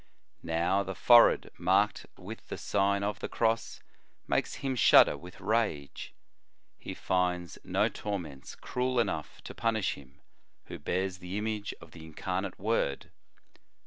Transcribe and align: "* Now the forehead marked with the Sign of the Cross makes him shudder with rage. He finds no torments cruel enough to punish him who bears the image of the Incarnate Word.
"* 0.27 0.41
Now 0.57 0.81
the 0.81 0.95
forehead 0.95 1.51
marked 1.59 2.07
with 2.17 2.47
the 2.47 2.57
Sign 2.57 3.03
of 3.03 3.19
the 3.19 3.29
Cross 3.29 3.81
makes 4.27 4.55
him 4.65 4.75
shudder 4.75 5.15
with 5.15 5.39
rage. 5.39 6.15
He 6.79 6.95
finds 6.95 7.59
no 7.63 7.87
torments 7.87 8.55
cruel 8.55 8.99
enough 8.99 9.43
to 9.43 9.53
punish 9.53 9.93
him 9.93 10.19
who 10.65 10.79
bears 10.79 11.19
the 11.19 11.37
image 11.37 11.75
of 11.79 11.91
the 11.91 12.03
Incarnate 12.03 12.57
Word. 12.57 13.11